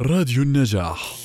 [0.00, 1.23] راديو النجاح.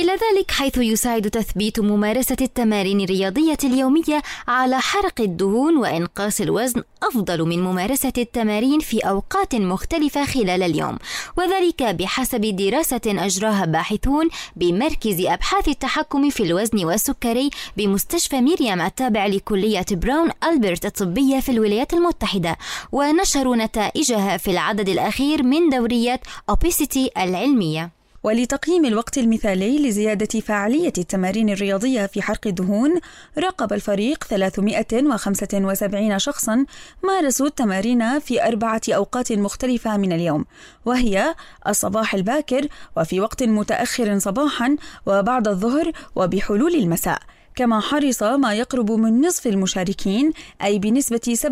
[0.00, 7.42] إلى ذلك حيث يساعد تثبيت ممارسة التمارين الرياضية اليومية على حرق الدهون وإنقاص الوزن أفضل
[7.42, 10.98] من ممارسة التمارين في أوقات مختلفة خلال اليوم،
[11.36, 19.86] وذلك بحسب دراسة أجراها باحثون بمركز أبحاث التحكم في الوزن والسكري بمستشفى ميريام التابع لكلية
[19.90, 22.56] براون ألبرت الطبية في الولايات المتحدة،
[22.92, 26.20] ونشروا نتائجها في العدد الأخير من دورية
[26.50, 27.99] أوبيسيتي العلمية.
[28.22, 33.00] ولتقييم الوقت المثالي لزيادة فعالية التمارين الرياضية في حرق الدهون
[33.38, 36.64] راقب الفريق 375 شخصا
[37.04, 40.44] مارسوا التمارين في أربعة أوقات مختلفة من اليوم
[40.84, 41.34] وهي
[41.68, 44.76] الصباح الباكر وفي وقت متأخر صباحا
[45.06, 47.18] وبعد الظهر وبحلول المساء.
[47.54, 50.32] كما حرص ما يقرب من نصف المشاركين
[50.62, 51.46] أي بنسبة 47.8%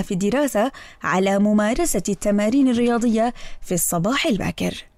[0.00, 0.72] في الدراسة
[1.02, 4.93] على ممارسة التمارين الرياضية في الصباح الباكر.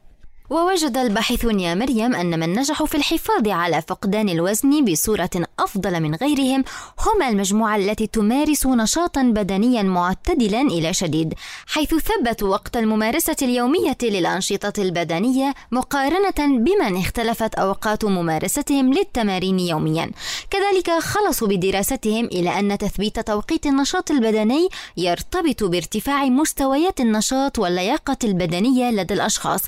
[0.50, 6.14] ووجد الباحثون يا مريم أن من نجحوا في الحفاظ على فقدان الوزن بصورة أفضل من
[6.14, 6.64] غيرهم
[7.06, 11.34] هم المجموعة التي تمارس نشاطا بدنيا معتدلا إلى شديد
[11.66, 20.10] حيث ثبتوا وقت الممارسة اليومية للأنشطة البدنية مقارنة بمن اختلفت أوقات ممارستهم للتمارين يوميا.
[20.50, 28.90] كذلك خلصوا بدراستهم إلى أن تثبيت توقيت النشاط البدني يرتبط بارتفاع مستويات النشاط واللياقة البدنية
[28.90, 29.62] لدى الأشخاص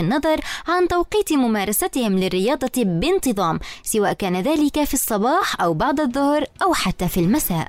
[0.00, 6.74] النظر عن توقيت ممارستهم للرياضة بانتظام سواء كان ذلك في الصباح أو بعد الظهر أو
[6.74, 7.68] حتى في المساء.